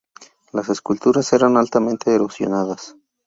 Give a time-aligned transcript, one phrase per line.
[0.51, 2.95] Las esculturas eran altamente erosionadas.